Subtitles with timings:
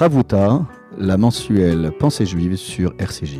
[0.00, 3.36] Chavouta, la mensuelle Pensée juive sur RCJ.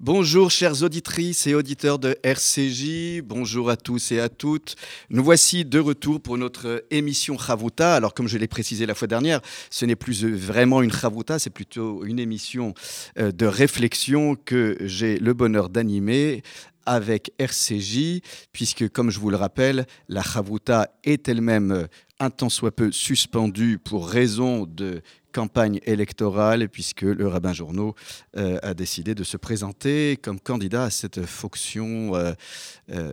[0.00, 4.74] Bonjour chères auditrices et auditeurs de RCJ, bonjour à tous et à toutes.
[5.10, 7.94] Nous voici de retour pour notre émission Chavouta.
[7.94, 9.40] Alors comme je l'ai précisé la fois dernière,
[9.70, 12.74] ce n'est plus vraiment une Chavouta, c'est plutôt une émission
[13.18, 16.42] euh, de réflexion que j'ai le bonheur d'animer
[16.86, 18.20] avec RCJ,
[18.52, 21.86] puisque, comme je vous le rappelle, la Chavouta est elle-même euh,
[22.20, 25.02] un tant soit peu suspendue pour raison de
[25.32, 27.94] campagne électorale, puisque le rabbin Journaux
[28.36, 32.34] euh, a décidé de se présenter comme candidat à cette fonction euh,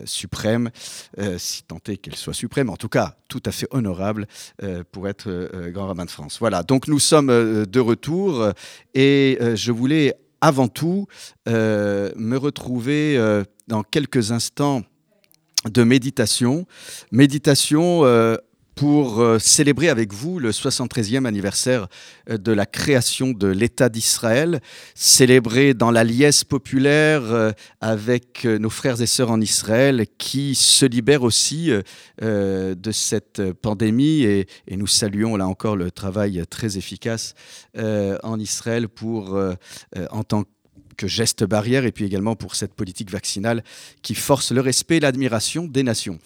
[0.04, 0.70] suprême,
[1.38, 4.26] si tant est qu'elle soit suprême, en tout cas tout à fait honorable
[4.92, 6.38] pour être grand rabbin de France.
[6.38, 8.52] Voilà, donc nous sommes de retour
[8.94, 11.06] et je voulais avant tout
[11.46, 13.18] me retrouver
[13.68, 14.82] dans quelques instants
[15.68, 16.66] de méditation.
[17.12, 18.36] Méditation euh,
[18.80, 21.86] pour euh, célébrer avec vous le 73e anniversaire
[22.30, 24.62] euh, de la création de l'État d'Israël,
[24.94, 31.24] célébrer dans la liesse populaire avec nos frères et sœurs en Israël qui se libèrent
[31.24, 31.70] aussi
[32.22, 34.22] de cette pandémie.
[34.22, 37.34] Et, nous saluons là encore le travail très efficace
[37.76, 39.38] en Israël pour,
[40.10, 40.48] en tant que
[41.06, 43.62] geste barrière et puis également pour cette politique vaccinale
[44.02, 46.18] qui force le respect et l'admiration des nations.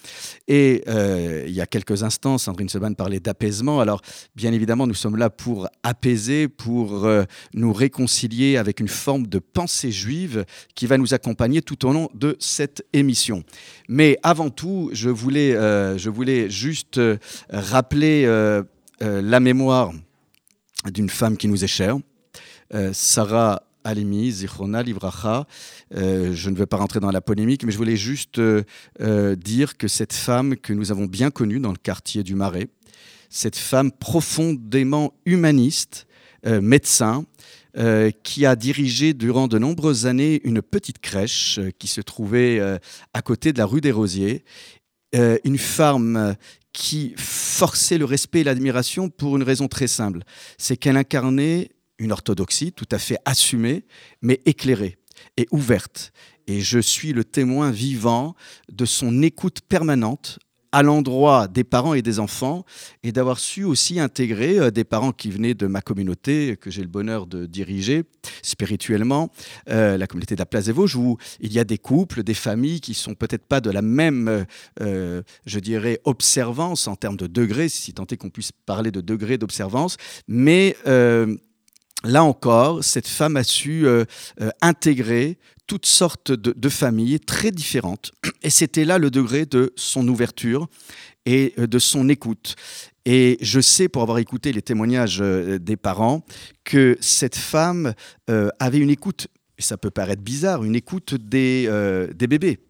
[0.49, 3.81] Et euh, il y a quelques instants, Sandrine Seban parlait d'apaisement.
[3.81, 4.01] Alors,
[4.35, 9.39] bien évidemment, nous sommes là pour apaiser, pour euh, nous réconcilier avec une forme de
[9.39, 13.45] pensée juive qui va nous accompagner tout au long de cette émission.
[13.89, 17.01] Mais avant tout, je voulais, euh, je voulais juste
[17.51, 18.25] rappeler
[19.01, 19.93] la mémoire
[20.91, 21.97] d'une femme qui nous est chère,
[22.93, 25.47] Sarah Alimi, Zichrona, Livracha.
[25.95, 28.63] Euh, je ne veux pas rentrer dans la polémique, mais je voulais juste euh,
[29.01, 32.69] euh, dire que cette femme que nous avons bien connue dans le quartier du Marais,
[33.29, 36.07] cette femme profondément humaniste,
[36.47, 37.25] médecin,
[38.23, 42.61] qui a dirigé durant de nombreuses années une petite crèche qui se trouvait
[43.15, 44.45] à côté de la rue des Rosiers,
[45.15, 46.37] une femme
[46.75, 50.21] qui forçait le respect et l'admiration pour une raison très simple,
[50.59, 53.85] c'est qu'elle incarnait une orthodoxie tout à fait assumée,
[54.23, 54.99] mais éclairée
[55.37, 56.13] et ouverte.
[56.47, 58.35] Et je suis le témoin vivant
[58.71, 60.39] de son écoute permanente
[60.75, 62.65] à l'endroit des parents et des enfants,
[63.05, 66.83] et d'avoir su aussi intégrer euh, des parents qui venaient de ma communauté, que j'ai
[66.83, 68.03] le bonheur de diriger
[68.43, 69.31] spirituellement,
[69.69, 72.95] euh, la communauté de la Vosges, où il y a des couples, des familles qui
[72.95, 74.47] sont peut-être pas de la même,
[74.81, 79.01] euh, je dirais, observance en termes de degrés, si tant est qu'on puisse parler de
[79.01, 80.77] degrés d'observance, mais
[82.05, 84.05] là encore, cette femme a su euh,
[84.41, 88.13] euh, intégrer toutes sortes de, familles très différentes.
[88.43, 90.69] Et c'était là le degré de son ouverture
[91.25, 92.55] et euh, de son écoute.
[93.07, 96.25] Et je sais, pour avoir écouté les témoignages des parents,
[96.65, 97.93] que cette femme
[98.59, 99.27] avait une écoute
[99.59, 101.69] et ça peut paraître bizarre, une écoute des,
[102.15, 102.61] des bébés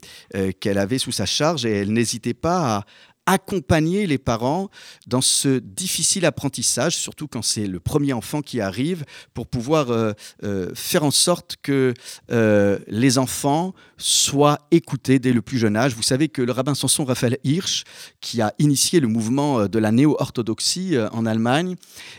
[0.58, 2.84] qu'elle avait sous sa charge et elle n'hésitait pas à,
[3.26, 4.68] accompagner les parents
[5.06, 10.12] dans ce difficile apprentissage, surtout quand c'est le premier enfant qui arrive, pour pouvoir euh,
[10.42, 11.94] euh, faire en sorte que
[12.30, 15.94] euh, les enfants soient écoutés dès le plus jeune âge.
[15.94, 17.84] Vous savez que le rabbin Samson Raphaël Hirsch,
[18.20, 21.76] qui a initié le mouvement de la néo-orthodoxie en Allemagne,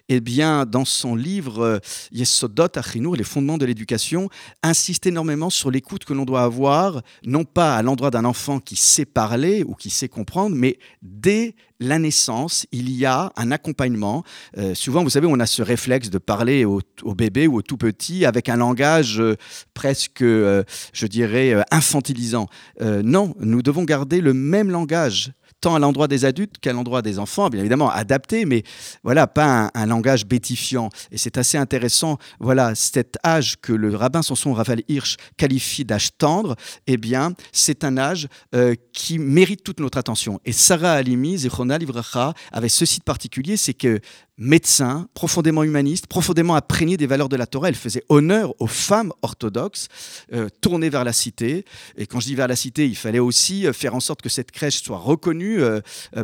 [0.10, 4.30] eh bien, dans son livre Yesodot Achinour, les fondements de l'éducation,
[4.64, 8.76] insiste énormément sur l'écoute que l'on doit avoir, non pas à l'endroit d'un enfant qui
[8.76, 14.24] sait parler ou qui sait comprendre, mais dès la naissance, il y a un accompagnement.
[14.58, 16.82] Euh, souvent, vous savez, on a ce réflexe de parler au,
[17.16, 19.36] bébé ou au tout petit avec un langage euh,
[19.74, 22.48] presque, euh, je dirais, infantilisant.
[22.82, 25.32] non, nous devons garder le même langage
[25.74, 28.64] à l'endroit des adultes qu'à l'endroit des enfants, bien évidemment adapté, mais
[29.04, 30.90] voilà, pas un, langage bétifiant.
[31.12, 36.18] Et c'est assez intéressant, voilà, cet âge que le rabbin Samson Raphaël Hirsch qualifie d'âge
[36.18, 36.56] tendre,
[36.86, 40.40] eh bien, c'est un âge euh, qui mérite toute notre attention.
[40.46, 44.00] Et Sarah Alimi, Zechona Livracha, avait ceci de particulier, c'est que
[44.38, 47.70] médecin, profondément humaniste, profondément imprégné des valeurs de la Torah.
[47.70, 49.88] Elle faisait honneur aux femmes orthodoxes,
[50.34, 51.66] euh, tournées vers la cité.
[51.98, 54.30] Et quand je dis vers la cité, il fallait aussi euh, faire en sorte que
[54.30, 55.80] cette crèche soit reconnue euh,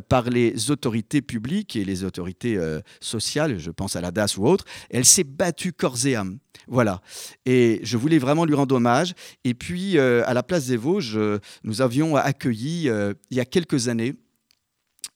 [0.10, 2.58] par les autorités publiques et les autorités
[3.00, 4.66] sociales, je pense à la DAS ou autres.
[4.90, 6.40] Elle s'est battue corps et âme.
[6.68, 7.02] Voilà.
[7.46, 9.13] Et je voulais vraiment lui rendre hommage.
[9.44, 11.19] Et puis, à la place des Vosges,
[11.63, 12.90] nous avions accueilli,
[13.31, 14.16] il y a quelques années,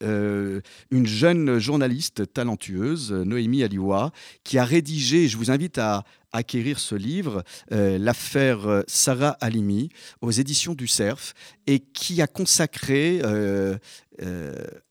[0.06, 0.62] euh,
[0.92, 4.12] une jeune journaliste talentueuse, Noémie Aliwa,
[4.44, 6.04] qui a rédigé, je vous invite à,
[6.36, 9.90] acquérir ce livre, l'affaire Sarah Halimi,
[10.22, 11.34] aux éditions du Cerf,
[11.68, 13.22] et qui a consacré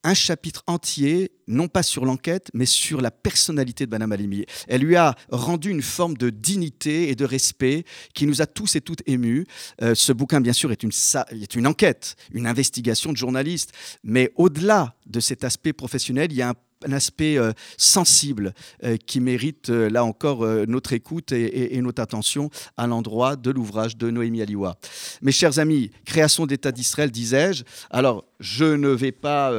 [0.03, 4.45] un chapitre entier, non pas sur l'enquête, mais sur la personnalité de Madame Halimi.
[4.67, 8.75] Elle lui a rendu une forme de dignité et de respect qui nous a tous
[8.75, 9.47] et toutes émus.
[9.81, 10.91] ce bouquin, bien sûr, est une,
[11.31, 13.71] est une enquête, une investigation de journalistes,
[14.03, 16.55] mais au-delà de cet aspect professionnel, il y a un
[16.85, 18.53] un aspect euh, sensible
[18.83, 23.97] euh, qui mérite euh, là encore notre écoute et, notre attention à l'endroit de l'ouvrage
[23.97, 24.77] de Noémie Aliwa.
[25.21, 27.63] Mes chers amis, création d'État d'Israël, disais-je.
[27.89, 29.53] Alors, je ne vais pas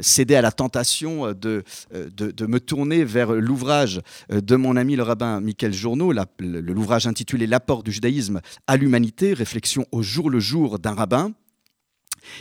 [0.00, 5.72] céder à la tentation de, me tourner vers l'ouvrage de mon ami le rabbin Michael
[5.72, 11.32] Journeau, l'ouvrage intitulé L'apport du judaïsme à l'humanité, réflexion au jour le jour d'un rabbin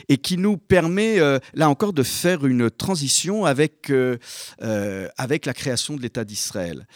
[0.10, 4.18] et qui nous permet, euh, là encore, de faire une transition avec, euh,
[4.62, 6.88] euh, avec la création de l'État d'Israël.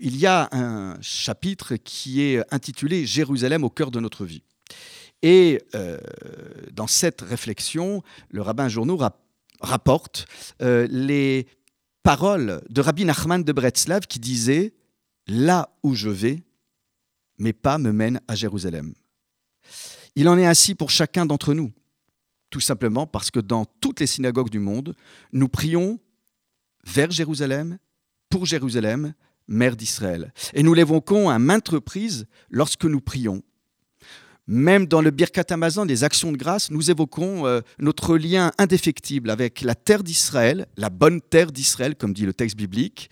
[0.00, 4.42] il y a un chapitre qui est intitulé Jérusalem au cœur de notre vie.
[5.22, 5.62] Et
[6.72, 8.98] dans cette réflexion, le rabbin Journeau
[9.60, 10.26] rapporte
[10.60, 11.46] les
[12.02, 14.74] paroles de Rabbi Nachman de Bretzlav qui disait
[15.26, 16.42] Là où je vais,
[17.38, 18.94] mes pas me mènent à Jérusalem.
[20.16, 21.72] Il en est ainsi pour chacun d'entre nous,
[22.50, 24.94] tout simplement parce que dans toutes les synagogues du monde,
[25.32, 25.98] nous prions
[26.84, 27.78] vers Jérusalem,
[28.28, 29.14] pour Jérusalem,
[29.48, 30.32] mère d'Israël.
[30.52, 33.42] Et nous l'évoquons à maintes reprises lorsque nous prions.
[34.46, 39.30] Même dans le Birkat Amazon, des actions de grâce, nous évoquons euh, notre lien indéfectible
[39.30, 43.08] avec la terre d'Israël, la bonne terre d'Israël, comme dit le texte biblique.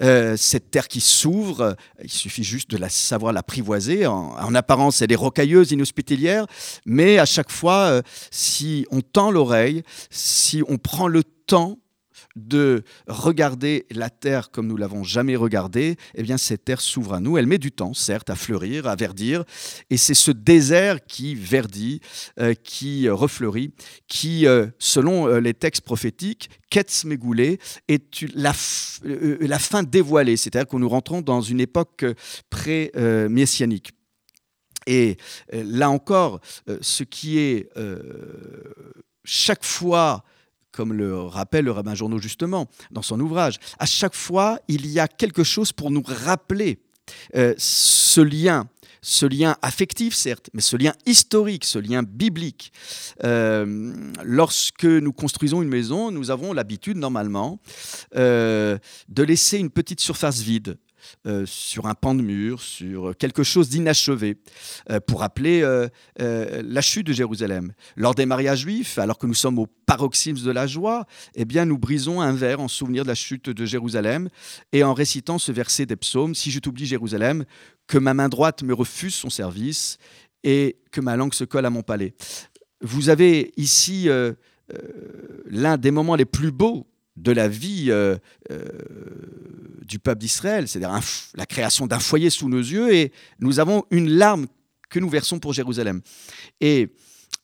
[0.00, 4.06] Euh, cette terre qui s'ouvre, il suffit juste de la savoir l'apprivoiser.
[4.06, 6.46] En, apparence, elle est rocailleuse, inhospitalière,
[6.86, 11.78] mais à chaque fois, euh, si on tend l'oreille, si on prend le temps
[12.36, 17.20] de regarder la terre comme nous l'avons jamais regardée, eh bien cette terre s'ouvre à
[17.20, 17.38] nous.
[17.38, 19.44] Elle met du temps, certes, à fleurir, à verdir,
[19.90, 22.00] et c'est ce désert qui verdit,
[22.40, 23.72] euh, qui refleurit,
[24.08, 28.52] qui, euh, selon euh, les textes prophétiques, Ketz Megoulé est la,
[29.04, 32.04] la fin dévoilée, c'est-à-dire que nous rentrons dans une époque
[32.50, 33.92] pré-messianique.
[34.86, 35.16] Et
[35.52, 36.40] là encore,
[36.80, 37.70] ce qui est
[39.24, 40.24] chaque fois
[40.74, 43.58] comme le rappelle le rabbin Journaux justement dans son ouvrage.
[43.78, 46.78] À chaque fois, il y a quelque chose pour nous rappeler
[47.36, 48.68] euh, ce lien,
[49.02, 52.72] ce lien affectif certes, mais ce lien historique, ce lien biblique.
[53.22, 53.94] Euh,
[54.24, 57.60] lorsque nous construisons une maison, nous avons l'habitude normalement
[58.16, 58.78] euh,
[59.08, 60.78] de laisser une petite surface vide.
[61.26, 64.36] Euh, sur un pan de mur, sur quelque chose d'inachevé,
[64.90, 67.72] euh, pour rappeler euh, la chute de Jérusalem.
[67.96, 71.64] Lors des mariages juifs, alors que nous sommes au paroxysme de la joie, eh bien,
[71.64, 74.28] nous brisons un verre en souvenir de la chute de Jérusalem
[74.72, 77.44] et en récitant ce verset des psaumes, Si je t'oublie Jérusalem,
[77.86, 79.98] que ma main droite me refuse son service
[80.42, 82.14] et que ma langue se colle à mon palais.
[82.82, 84.08] Vous avez ici
[85.46, 88.16] l'un des moments les plus beaux de la vie euh,
[88.50, 88.64] euh,
[89.82, 91.00] du peuple d'Israël, c'est-à-dire
[91.34, 94.46] la création d'un foyer sous nos yeux, et nous avons une larme
[94.90, 96.00] que nous versons pour Jérusalem.
[96.60, 96.92] Et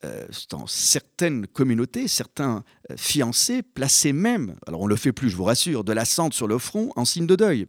[0.05, 2.65] euh, dans certaines communautés, certains
[2.97, 6.35] fiancés plaçaient même, alors on ne le fait plus, je vous rassure, de la cendre
[6.35, 7.67] sur le front en signe de deuil.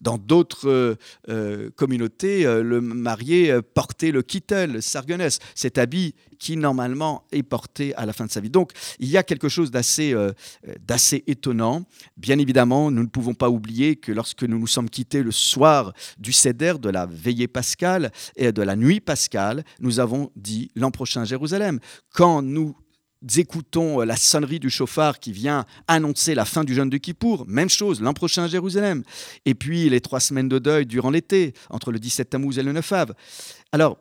[0.00, 0.94] Dans d'autres euh,
[1.28, 7.42] euh, communautés, euh, le marié portait le kittel, le sargonès, cet habit qui normalement est
[7.42, 8.48] porté à la fin de sa vie.
[8.48, 10.14] Donc il y a quelque chose d'assez
[11.26, 11.84] étonnant.
[12.16, 15.92] Bien évidemment, nous ne pouvons pas oublier que lorsque nous nous sommes quittés le soir
[16.18, 20.90] du Seder, de la veillée pascale et de la nuit pascale, nous avons dit l'an
[20.90, 21.78] prochain Jérusalem.
[22.10, 22.74] Quand nous
[23.36, 27.44] écoutons euh, la sonnerie du chauffard qui vient annoncer la fin du jeûne de Kippour.
[27.46, 29.02] Même chose, l'an prochain à Jérusalem.
[29.44, 32.72] Et puis les trois semaines de deuil durant l'été, entre le 17 Tammuz et le
[32.72, 33.14] 9 Av.
[33.72, 33.98] Alors,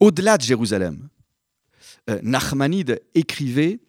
[0.00, 1.08] au-delà de Jérusalem,
[2.10, 2.20] euh,
[3.14, 3.80] écrivait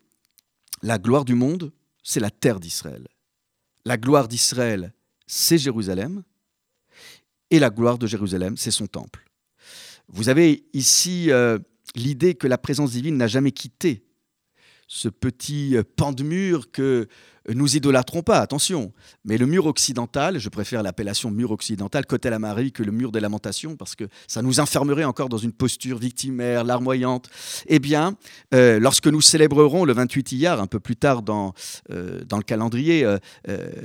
[0.82, 1.72] La gloire du monde,
[2.04, 3.08] c'est la terre d'Israël.
[3.86, 4.94] La gloire d'Israël,
[5.28, 6.24] c'est Jérusalem.
[7.52, 9.26] Et la gloire de Jérusalem, c'est son temple.
[10.08, 11.32] Vous avez ici.
[11.32, 11.58] Euh,
[11.96, 14.04] l'idée que la présence divine n'a jamais quitté
[14.88, 17.08] ce petit pan de mur que
[17.54, 18.92] nous idolâtrons pas, attention.
[19.24, 23.12] Mais le mur occidental, je préfère l'appellation mur occidental, côté la Marie, que le mur
[23.12, 27.30] des lamentations, parce que ça nous enfermerait encore dans une posture victimaire, larmoyante.
[27.68, 28.16] Eh bien,
[28.54, 31.54] euh, lorsque nous célébrerons le 28 Iyar, un peu plus tard dans,
[31.92, 33.18] euh, dans le calendrier, euh,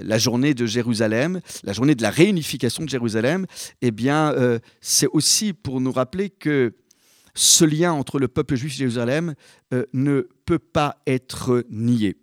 [0.02, 3.47] la journée de Jérusalem, la journée de la réunification de Jérusalem,
[3.83, 4.35] eh bien,
[4.81, 6.75] c'est aussi pour nous rappeler que
[7.35, 9.35] ce lien entre le peuple juif et Jérusalem
[9.73, 12.17] euh, ne peut pas être nié.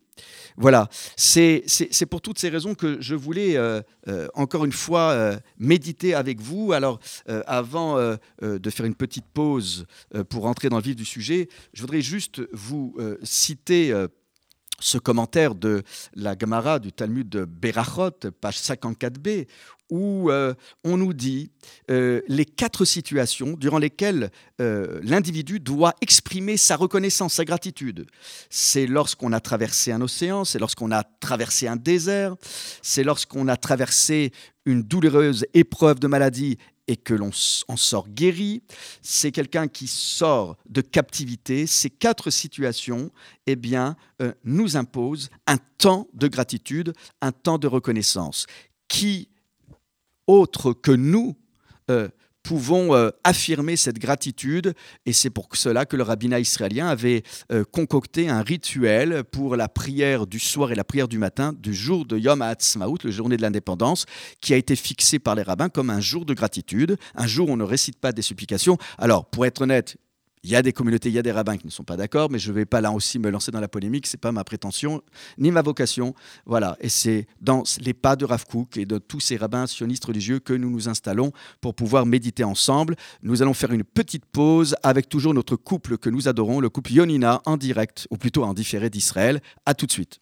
[0.60, 1.64] Voilà, c'est
[2.10, 6.74] pour toutes ces raisons que je voulais euh, euh, encore une fois méditer avec vous.
[6.74, 7.00] Alors,
[7.46, 7.98] avant
[8.42, 9.86] de faire une petite pause
[10.30, 13.94] pour entrer dans le vif du sujet, je voudrais juste vous citer
[14.80, 15.84] ce commentaire de
[16.16, 19.48] la Gemara du Talmud de Berachot, page 54b,
[19.90, 20.54] où euh,
[20.84, 21.52] on nous dit
[21.90, 28.06] euh, les quatre situations durant lesquelles euh, l'individu doit exprimer sa reconnaissance, sa gratitude.
[28.50, 32.36] C'est lorsqu'on a traversé un océan, c'est lorsqu'on a traversé un désert,
[32.82, 34.32] c'est lorsqu'on a traversé
[34.66, 36.58] une douloureuse épreuve de maladie
[36.88, 37.32] et que l'on
[37.68, 38.64] en sort guéri,
[39.02, 41.68] c'est quelqu'un qui sort de captivité.
[41.68, 43.12] Ces quatre situations,
[43.46, 43.58] eh
[44.22, 48.46] euh, nous imposent un temps de gratitude, un temps de reconnaissance.
[48.88, 49.30] Qui,
[50.28, 51.36] autre que nous,
[51.90, 52.08] euh,
[52.48, 54.74] pouvons euh, affirmer cette gratitude.
[55.06, 59.68] Et c'est pour cela que le rabbinat israélien avait euh, concocté un rituel pour la
[59.68, 63.36] prière du soir et la prière du matin du jour de Yom HaAtzmaut, le journée
[63.36, 64.06] de l'indépendance,
[64.40, 67.52] qui a été fixé par les rabbins comme un jour de gratitude, un jour où
[67.52, 68.78] on ne récite pas des supplications.
[68.98, 69.98] Alors, pour être honnête,
[70.44, 72.30] il y a des communautés, il y a des rabbins qui ne sont pas d'accord,
[72.30, 74.32] mais je ne vais pas là aussi me lancer dans la polémique, ce n'est pas
[74.32, 75.02] ma prétention,
[75.38, 76.14] ni ma vocation.
[76.46, 80.06] Voilà, et c'est dans les pas de Rav Kook et de tous ces rabbins sionistes
[80.06, 82.96] religieux que nous nous installons pour pouvoir méditer ensemble.
[83.24, 86.94] Nous allons faire une petite pause avec toujours notre couple que nous adorons, le couple
[86.94, 89.42] Yonina, en direct, ou plutôt en différé d'Israël.
[89.66, 90.20] À tout de suite.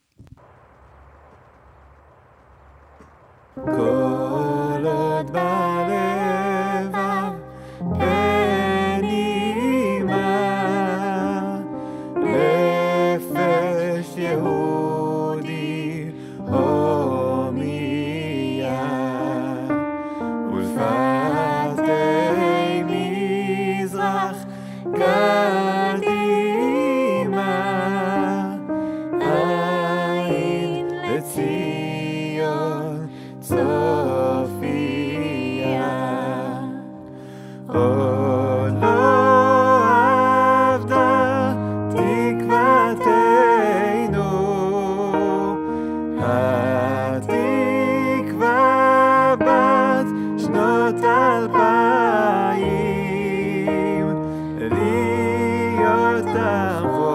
[56.28, 57.05] Euh,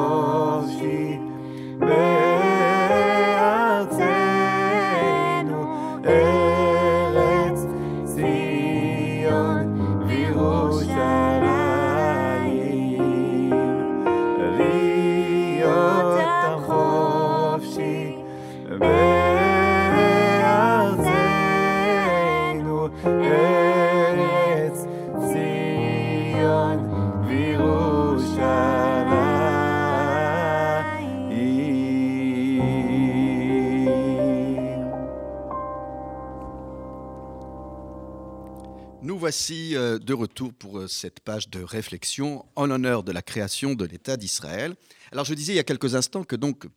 [40.04, 44.18] de retour pour euh, cette page de réflexion en l'honneur de la création de l'État
[44.18, 44.76] d'Israël.
[45.12, 46.68] Alors je disais il y a quelques instants que donc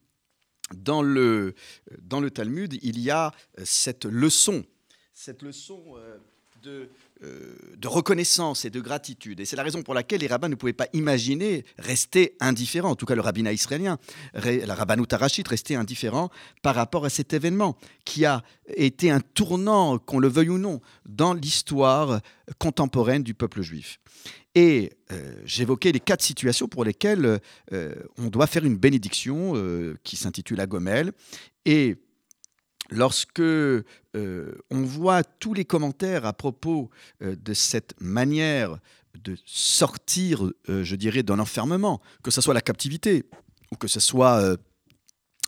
[0.74, 1.54] dans le,
[2.00, 4.64] dans le Talmud, il y a euh, cette leçon,
[5.12, 5.96] cette leçon
[6.64, 6.86] de euh,
[7.76, 9.40] de reconnaissance et de gratitude.
[9.40, 12.96] Et c'est la raison pour laquelle les rabbins ne pouvaient pas imaginer rester indifférents, en
[12.96, 13.98] tout cas le rabbinat israélien,
[14.34, 16.30] la rabbanout arachite, rester indifférent
[16.62, 18.42] par rapport à cet événement qui a
[18.76, 22.20] été un tournant, qu'on le veuille ou non, dans l'histoire
[22.58, 23.98] contemporaine du peuple juif.
[24.54, 27.40] Et euh, j'évoquais les quatre situations pour lesquelles
[27.72, 29.54] euh, on doit faire une bénédiction
[30.04, 31.12] qui s'intitule Agomel.
[31.64, 31.96] Et
[32.90, 33.84] lorsque euh,
[34.70, 36.90] on voit tous les commentaires à propos
[37.22, 38.78] euh, de cette manière
[39.22, 43.24] de sortir, euh, je dirais, d'un enfermement, que ce soit la captivité,
[43.72, 44.56] ou que ce soit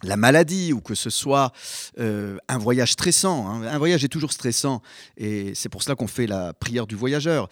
[0.02, 1.52] la maladie, ou que ce soit
[1.98, 4.82] un voyage stressant, hein, un voyage est toujours stressant,
[5.16, 7.48] et c'est pour cela qu'on fait la prière du voyageur,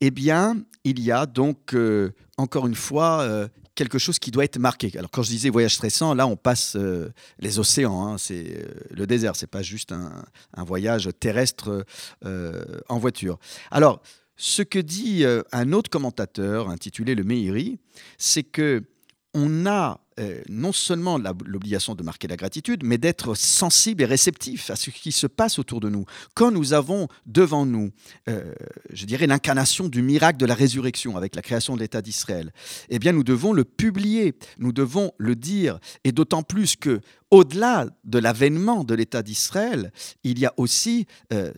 [0.00, 1.76] eh bien, il y a donc,
[2.36, 4.90] encore une fois, quelque chose qui doit être marqué.
[4.98, 8.64] Alors quand je disais voyage stressant, là on passe euh, les océans, hein, c'est euh,
[8.90, 11.84] le désert, c'est pas juste un, voyage terrestre
[12.24, 13.38] euh, en voiture.
[13.70, 14.00] Alors
[14.36, 17.78] ce que dit un autre commentateur intitulé Le Meiri,
[18.18, 18.82] c'est que
[19.36, 24.70] on a euh, non seulement l'obligation de marquer la gratitude, mais d'être sensible et réceptif
[24.70, 26.06] à ce qui se passe autour de nous.
[26.32, 27.90] Quand nous avons devant nous,
[28.30, 28.54] euh,
[28.94, 32.50] je dirais, l'incarnation du miracle de la résurrection avec la création de l'État d'Israël,
[32.88, 37.86] eh bien, nous devons le publier, nous devons le dire, et d'autant plus que, au-delà
[38.04, 39.92] de l'avènement de l'État d'Israël,
[40.24, 41.52] il y a aussi euh,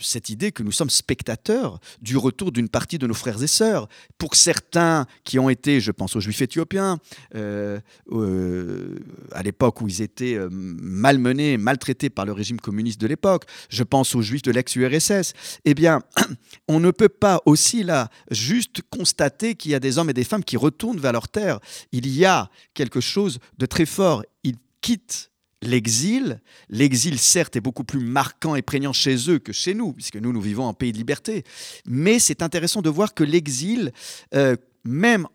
[0.00, 3.88] cette idée que nous sommes spectateurs du retour d'une partie de nos frères et sœurs.
[4.18, 6.98] Pour certains qui ont été, je pense aux juifs éthiopiens,
[7.34, 7.80] euh,
[8.12, 8.98] euh,
[9.32, 14.14] à l'époque où ils étaient malmenés, maltraités par le régime communiste de l'époque, je pense
[14.14, 15.32] aux juifs de l'ex-URSS,
[15.64, 16.00] eh bien,
[16.68, 20.24] on ne peut pas aussi là juste constater qu'il y a des hommes et des
[20.24, 21.60] femmes qui retournent vers leur terre.
[21.92, 24.24] Il y a quelque chose de très fort.
[24.44, 25.29] Ils quittent
[25.62, 26.40] l'exil.
[26.68, 30.32] L'exil, certes, est beaucoup plus marquant et prégnant chez eux que chez nous, puisque nous,
[30.32, 31.44] nous vivons en pays de liberté.
[31.86, 33.92] Mais c'est intéressant de voir que l'exil,
[34.34, 35.26] euh, même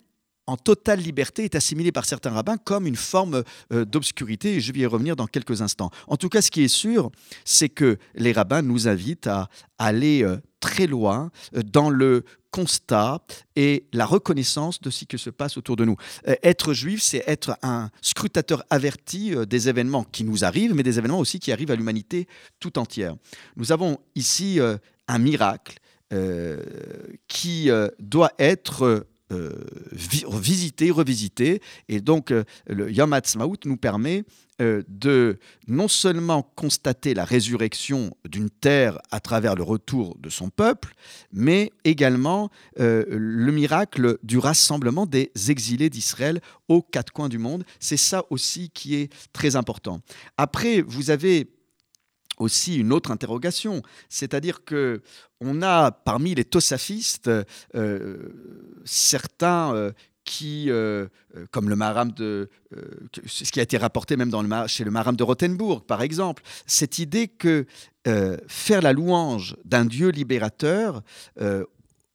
[0.47, 4.79] en totale liberté, est assimilé par certains rabbins comme une forme euh, d'obscurité, je vais
[4.79, 5.89] y revenir dans quelques instants.
[6.07, 7.11] En tout cas, ce qui est sûr,
[7.43, 12.23] c'est que les rabbins nous invitent à aller euh, très loin dans le
[12.55, 13.19] constat
[13.57, 15.97] et la reconnaissance de ce qui se passe autour de nous.
[16.29, 20.81] Euh, être juif, c'est être un scrutateur averti euh, des événements qui nous arrivent, mais
[20.81, 22.29] des événements aussi qui arrivent à l'humanité
[22.61, 23.17] tout entière.
[23.57, 24.77] Nous avons ici euh,
[25.09, 25.79] un miracle
[27.27, 29.53] qui doit être euh,
[29.91, 31.59] visiter, revisiter.
[31.89, 34.23] Et donc, euh, le Yom Ha'atzmaut nous permet
[34.61, 40.49] euh, de non seulement constater la résurrection d'une terre à travers le retour de son
[40.49, 40.93] peuple,
[41.33, 47.63] mais également le miracle du rassemblement des exilés d'Israël aux quatre coins du monde.
[47.79, 50.01] C'est ça aussi qui est très important.
[50.37, 51.49] Après, vous avez
[52.37, 55.01] aussi une autre interrogation, c'est-à-dire que
[55.41, 57.29] on a parmi les tosafistes
[57.75, 58.17] euh,
[58.85, 59.91] certains euh,
[60.23, 61.07] qui, euh,
[61.51, 62.49] comme le maram de,
[63.27, 66.41] ce qui a été rapporté même dans le, chez le maram de Rothenburg, par exemple,
[66.65, 67.65] cette idée que
[68.47, 71.01] faire la louange d'un Dieu libérateur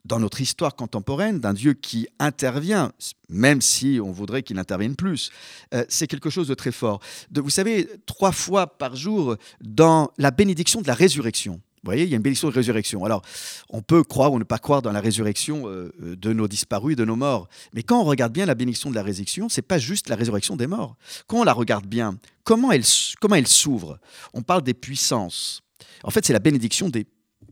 [0.05, 2.93] dans notre histoire contemporaine, d'un Dieu qui intervient,
[3.29, 5.31] même si on voudrait qu'il intervienne plus,
[5.75, 7.01] euh, c'est quelque chose de très fort.
[7.35, 12.11] Vous savez, trois fois par jour, dans la bénédiction de la résurrection, vous voyez, il
[12.11, 13.07] y a une bénédiction de résurrection.
[13.07, 13.23] Alors,
[13.71, 16.93] on peut croire ou ne pas croire dans la résurrection euh, euh, de nos disparus
[16.93, 17.49] et de nos morts.
[17.73, 20.57] Mais quand on regarde bien la bénédiction de la résurrection, c'est pas juste la résurrection
[20.57, 20.97] des morts.
[21.27, 22.85] Quand on la regarde bien, comment elle,
[23.19, 23.99] comment elle s'ouvre?
[24.35, 25.63] On parle des puissances.
[26.05, 27.07] En fait, c'est la bénédiction des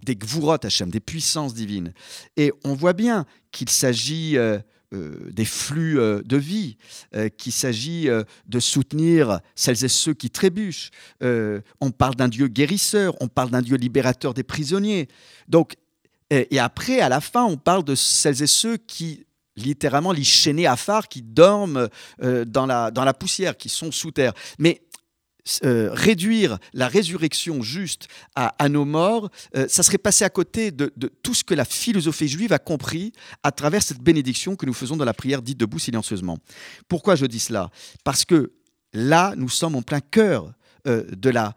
[0.05, 1.93] des gvurot Hachem, des puissances divines.
[2.37, 4.59] Et on voit bien qu'il s'agit euh,
[4.95, 6.77] euh, des flux euh, de vie,
[7.37, 8.09] qu'il s'agit
[8.47, 10.91] de soutenir celles et ceux qui trébuchent.
[11.21, 15.09] on parle d'un Dieu guérisseur, on parle d'un Dieu libérateur des prisonniers.
[15.49, 15.77] Donc,
[16.31, 19.25] et, après, à la fin, on parle de celles et ceux qui
[19.57, 21.89] littéralement les à phare qui dorment
[22.21, 24.33] dans, la, dans la poussière, qui sont sous terre.
[24.59, 24.83] Mais
[25.65, 30.93] euh, réduire la résurrection juste à, nos morts, euh, ça serait passer à côté de,
[31.23, 34.97] tout ce que la philosophie juive a compris à travers cette bénédiction que nous faisons
[34.97, 36.39] dans la prière dite debout silencieusement.
[36.89, 37.71] Pourquoi je dis cela?
[38.05, 38.53] Parce que
[38.93, 40.53] là, nous sommes en plein cœur
[40.87, 41.55] euh, de la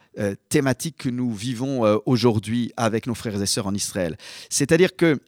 [0.49, 4.17] thématique que nous vivons aujourd'hui avec nos frères et sœurs en Israël.
[4.49, 5.19] C'est-à-dire que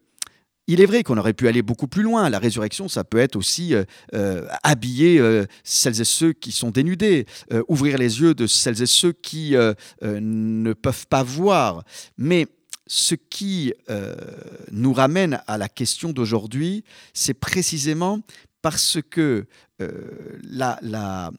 [0.68, 2.30] il est vrai qu'on aurait pu aller beaucoup plus loin.
[2.30, 6.72] La résurrection, ça peut être aussi euh, euh, habiller euh, celles et ceux qui sont
[6.72, 7.26] dénudés,
[7.68, 9.56] ouvrir les yeux de celles et ceux qui
[10.02, 11.84] ne peuvent pas voir.
[12.18, 12.48] Mais
[12.88, 13.74] ce qui
[14.72, 18.20] nous ramène à la question d'aujourd'hui, c'est précisément
[18.64, 19.46] parce que
[19.82, 21.32] euh, la,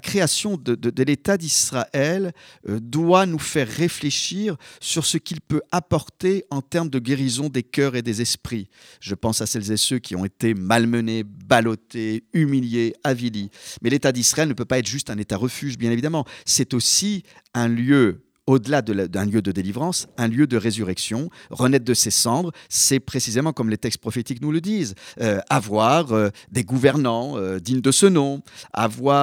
[0.00, 2.32] création de, l'État d'Israël
[2.66, 7.62] euh, doit nous faire réfléchir sur ce qu'il peut apporter en termes de guérison des
[7.62, 8.70] cœurs et des esprits.
[9.00, 13.50] Je pense à celles et ceux qui ont été malmenés, ballottés, humiliés, avilis.
[13.82, 16.24] Mais l'État d'Israël ne peut pas être juste un État refuge, bien évidemment.
[16.46, 21.94] C'est aussi un lieu au-delà d'un lieu de délivrance, un lieu de résurrection, renaître de
[21.94, 26.64] ses cendres, c'est précisément comme les textes prophétiques nous le disent, euh, avoir euh, des
[26.64, 29.22] gouvernants euh, dignes de ce nom, avoir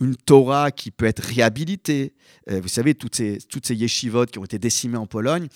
[0.00, 2.14] une Torah qui peut être réhabilitée.
[2.48, 5.48] vous savez, toutes ces, toutes ces yeshivot qui ont été décimées en Pologne,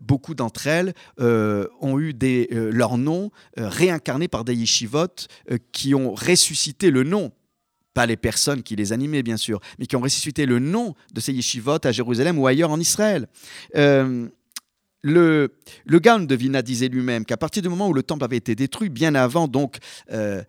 [0.00, 5.28] beaucoup d'entre elles ont eu des, leur nom réincarné par des yeshivot
[5.72, 7.32] qui ont ressuscité le nom
[7.94, 11.20] pas les personnes qui les animaient bien sûr, mais qui ont ressuscité le nom de
[11.20, 13.28] ces yeshivot à Jérusalem ou ailleurs en Israël.
[13.76, 14.28] Euh,
[15.02, 15.54] le,
[15.86, 18.54] le Gaon de Vina disait lui-même qu'à partir du moment où le temple avait été
[18.54, 19.78] détruit, bien avant donc,
[20.12, 20.42] euh,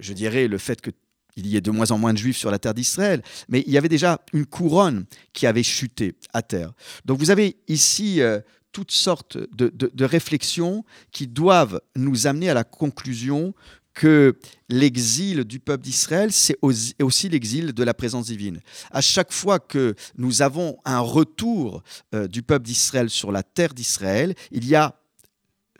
[0.00, 2.58] je dirais, le fait qu'il y ait de moins en moins de juifs sur la
[2.58, 6.72] terre d'Israël, mais il y avait déjà une couronne qui avait chuté à terre.
[7.04, 8.40] Donc vous avez ici euh,
[8.72, 13.54] toutes sortes de, de, réflexions qui doivent nous amener à la conclusion
[13.98, 18.60] que l'exil du peuple d'Israël, c'est aussi l'exil de la présence divine.
[18.92, 21.82] À chaque fois que nous avons un retour
[22.14, 24.94] euh, du peuple d'Israël sur la terre d'Israël, il y a,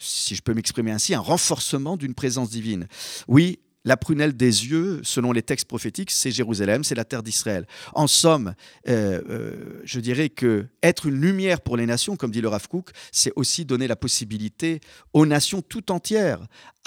[0.00, 2.88] si je peux m'exprimer ainsi, un renforcement d'une présence divine.
[3.28, 7.66] Oui, la prunelle des yeux, selon les textes prophétiques, c'est Jérusalem, c'est la terre d'Israël.
[7.94, 8.54] En somme,
[8.88, 12.68] euh, euh, je dirais que être une lumière pour les nations, comme dit le Rav
[12.68, 14.80] Kook, c'est aussi donner la possibilité
[15.12, 16.40] aux nations tout entières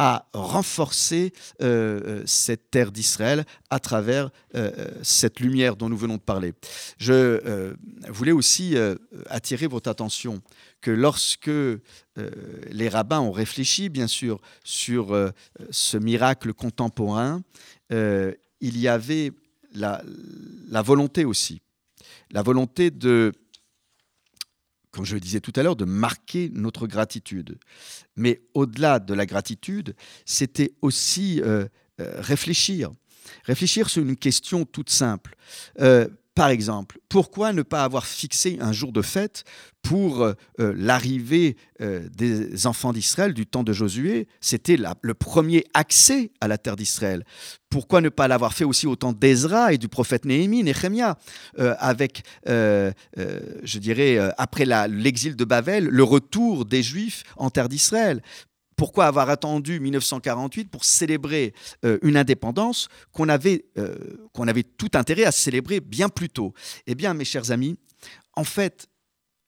[0.03, 4.31] à renforcer euh, cette terre d'Israël à travers
[5.03, 6.53] cette lumière dont nous venons de parler.
[6.97, 7.73] Je
[8.09, 8.75] voulais aussi
[9.29, 10.41] attirer votre attention
[10.81, 11.79] que lorsque euh,
[12.69, 15.29] les rabbins ont réfléchi, bien sûr, sur euh,
[15.69, 17.41] ce miracle contemporain,
[17.93, 19.31] euh, il y avait
[19.73, 20.01] la,
[20.81, 21.61] volonté aussi,
[22.31, 23.31] la volonté de,
[24.91, 27.57] comme je le disais tout à l'heure, de marquer notre gratitude.
[28.15, 31.41] Mais au-delà de la gratitude, c'était aussi
[31.97, 32.91] réfléchir.
[33.45, 35.35] Réfléchir sur une question toute simple.
[36.33, 39.43] Par exemple, pourquoi ne pas avoir fixé un jour de fête
[39.81, 44.29] pour euh, euh, l'arrivée euh, des enfants d'Israël du temps de Josué?
[44.39, 47.25] C'était le premier accès à la terre d'Israël.
[47.69, 51.17] Pourquoi ne pas l'avoir fait aussi au temps d'Ezra et du prophète Néhémie, Néhémia,
[51.57, 58.21] avec, je dirais, après l'exil de Babel, le retour des Juifs en terre d'Israël?
[58.81, 61.53] Pourquoi avoir attendu 1948 pour célébrer
[61.85, 63.95] euh, une indépendance qu'on avait, euh,
[64.39, 66.55] avait tout intérêt à célébrer bien plus tôt?
[66.87, 67.77] Eh bien, mes chers amis,
[68.35, 68.89] en fait,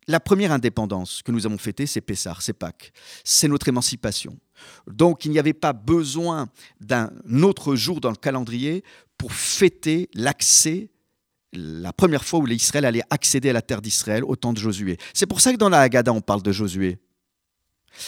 [0.08, 2.94] la première indépendance que nous avons fêtée, c'est Pessah, c'est Pâques,
[3.24, 4.38] c'est notre émancipation.
[4.86, 6.48] Donc il n'y avait pas besoin
[6.80, 7.10] d'un
[7.42, 8.84] autre jour dans le calendrier
[9.18, 10.92] pour fêter l'accès
[11.54, 14.98] la première fois où l'Israël allait accéder à la terre d'Israël au temps de Josué.
[15.12, 17.00] C'est pour ça que dans la Haggadah, on parle de Josué.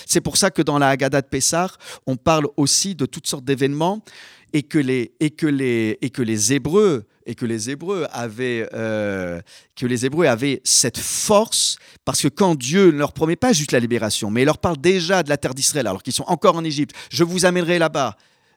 [0.05, 1.69] C'est pour ça que dans la Haggadah de Pessah,
[2.07, 4.01] on parle aussi de toutes sortes d'événements
[4.53, 8.69] et que les, et que les, et que les Hébreux et que les Hébreux avaient
[8.73, 9.41] euh,
[9.75, 13.71] que les Hébreux avaient cette force parce que quand Dieu ne leur promet pas juste
[13.71, 16.55] la libération, mais il leur parle déjà de la terre d'Israël alors qu'ils sont encore
[16.55, 18.15] en Égypte, je vous amènerai là-bas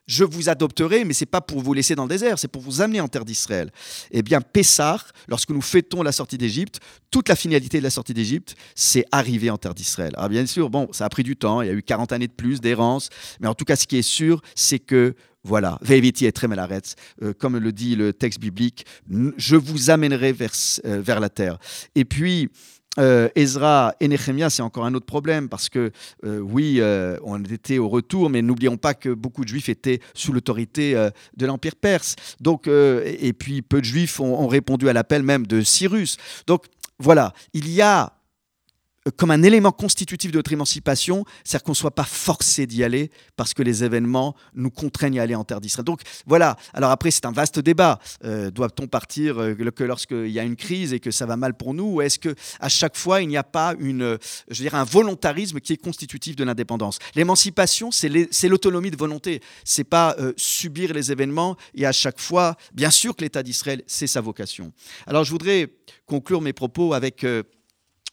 [0.09, 2.62] je vous adopterai, mais ce n'est pas pour vous laisser dans le désert, c'est pour
[2.62, 3.71] vous amener en terre d'Israël.
[4.11, 8.14] Eh bien, Pessah, lorsque nous fêtons la sortie d'Égypte, toute la finalité de la sortie
[8.14, 10.12] d'Égypte, c'est arriver en terre d'Israël.
[10.16, 12.27] Alors bien sûr, bon, ça a pris du temps, il y a eu 40 années
[12.27, 16.27] de plus d'errance, mais en tout cas, ce qui est sûr, c'est que voilà, Veviti
[16.27, 18.87] est très malaretz, euh, comme le dit le texte biblique,
[19.37, 20.35] je vous amènerai
[20.85, 21.59] euh, vers la terre.
[21.94, 22.51] Et puis,
[22.98, 25.92] euh, Ezra et Nehemia, c'est encore un autre problème parce que
[26.24, 30.00] euh, oui, euh, on était au retour, mais n'oublions pas que beaucoup de Juifs étaient
[30.14, 30.94] sous l'autorité
[31.37, 32.16] de l'Empire perse.
[32.40, 36.16] Donc, et puis peu de Juifs ont répondu à l'appel même de Cyrus.
[36.46, 36.64] Donc
[36.98, 38.17] voilà, il y a
[39.16, 43.11] comme un élément constitutif de notre émancipation, c'est-à-dire qu'on ne soit pas forcé d'y aller
[43.37, 45.85] parce que les événements nous contraignent à aller en terre d'Israël.
[45.85, 47.99] Donc voilà, alors après c'est un vaste débat.
[48.25, 51.55] Euh, doit-on partir euh, que lorsqu'il y a une crise et que ça va mal
[51.55, 54.18] pour nous ou est-ce qu'à chaque fois il n'y a pas une,
[54.51, 56.99] je veux un volontarisme qui est constitutif de l'indépendance?
[57.14, 59.40] L'émancipation, c'est l'autonomie de volonté.
[59.64, 63.83] C'est pas euh, subir les événements et à chaque fois, bien sûr que l'État d'Israël,
[63.87, 64.73] c'est sa vocation.
[65.07, 65.73] Alors je voudrais
[66.07, 67.25] conclure mes propos avec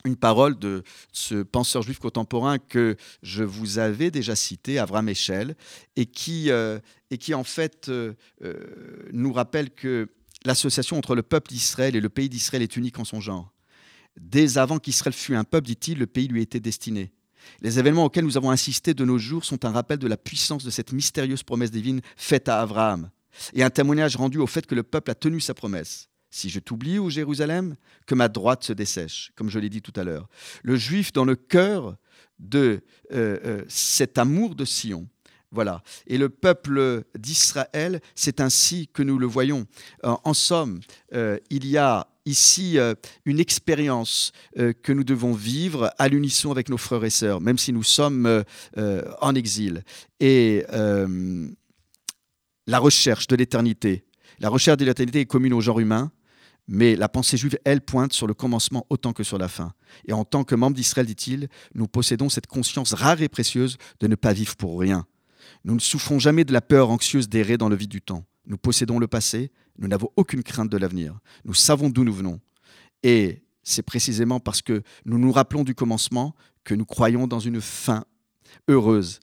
[0.05, 5.55] une parole de ce penseur juif contemporain que je vous avais déjà cité, Avram Echel,
[5.95, 6.79] et qui, euh,
[7.11, 8.13] et qui en fait euh,
[8.43, 8.53] euh,
[9.11, 10.09] nous rappelle que
[10.45, 13.51] l'association entre le peuple d'Israël et le pays d'Israël est unique en son genre.
[14.19, 17.11] Dès avant qu'Israël fût un peuple, dit-il, le pays lui était destiné.
[17.61, 20.63] Les événements auxquels nous avons insisté de nos jours sont un rappel de la puissance
[20.63, 23.09] de cette mystérieuse promesse divine faite à Abraham,
[23.53, 26.09] et un témoignage rendu au fait que le peuple a tenu sa promesse.
[26.29, 29.93] Si je t'oublie, ô Jérusalem, que ma droite se dessèche, comme je l'ai dit tout
[29.95, 30.27] à l'heure.
[30.63, 31.97] Le juif dans le cœur
[32.39, 32.81] de
[33.13, 35.07] euh, euh, cet amour de Sion.
[35.51, 35.83] Voilà.
[36.07, 39.65] Et le peuple d'Israël, c'est ainsi que nous le voyons.
[40.03, 40.81] En, somme,
[41.13, 42.77] euh, il y a ici
[43.23, 47.71] une expérience que nous devons vivre à l'unisson avec nos frères et sœurs, même si
[47.71, 48.43] nous sommes
[48.75, 49.83] en exil.
[50.19, 50.65] Et
[52.67, 54.05] la recherche de l'éternité,
[54.39, 56.11] la recherche de l'éternité est commune au genre humain,
[56.67, 59.73] mais la pensée juive, elle, pointe sur le commencement autant que sur la fin.
[60.07, 64.07] Et en tant que membre d'Israël, dit-il, nous possédons cette conscience rare et précieuse de
[64.07, 65.05] ne pas vivre pour rien.
[65.63, 68.25] Nous ne souffrons jamais de la peur anxieuse d'errer dans le vide du temps.
[68.47, 71.19] Nous possédons le passé, nous n'avons aucune crainte de l'avenir.
[71.43, 72.39] Nous savons d'où nous venons.
[73.03, 77.61] Et c'est précisément parce que nous nous rappelons du commencement que nous croyons dans une
[77.61, 78.05] fin
[78.67, 79.19] heureuse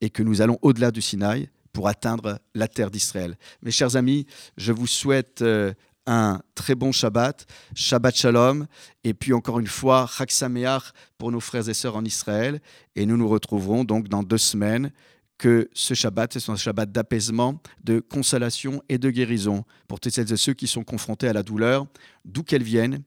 [0.00, 3.36] et que nous allons au-delà du Sinaï pour atteindre la terre d'Israël.
[3.60, 4.24] Mes chers amis,
[4.56, 5.74] je vous souhaite euh,
[6.06, 8.66] un très bon Shabbat, Shabbat Shalom,
[9.04, 12.62] et puis encore une fois, Chag Sameach pour nos frères et sœurs en Israël.
[12.94, 14.90] Et nous nous retrouverons donc dans deux semaines.
[15.36, 20.32] Que ce Shabbat, c'est un Shabbat d'apaisement, de consolation et de guérison pour toutes celles
[20.32, 21.86] et ceux qui sont confrontés à la douleur,
[22.24, 23.02] d'où qu'elle vienne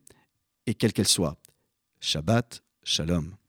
[0.67, 1.37] et quelle qu'elle soit.
[2.01, 3.39] Shabbat Shalom.